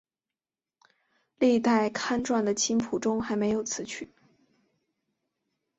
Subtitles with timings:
[1.37, 4.11] 历代刊传的琴谱中还没有此曲。